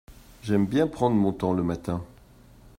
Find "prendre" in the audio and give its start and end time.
0.87-1.15